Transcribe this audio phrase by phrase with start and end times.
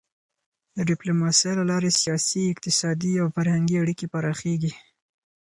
[0.75, 4.73] د ډيپلوماسی له لارې سیاسي، اقتصادي او فرهنګي اړیکې پراخېږي.